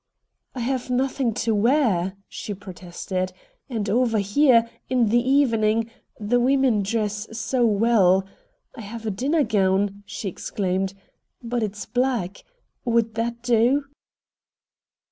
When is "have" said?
0.61-0.89, 8.81-9.05